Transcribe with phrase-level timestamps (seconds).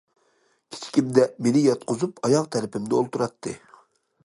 [0.75, 3.57] كىچىكىمدە مېنى ياتقۇزۇپ، ئاياغ تەرىپىمدە ئولتۇراتتى.